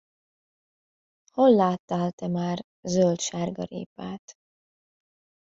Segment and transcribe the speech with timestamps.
[1.31, 4.37] Hol láttál te már zöld sárgarépát?